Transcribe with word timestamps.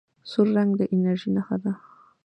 سور 0.29 0.47
رنګ 0.57 0.71
د 0.77 0.81
انرژۍ 0.93 1.29
نښه 1.35 1.57
ده. 1.63 1.71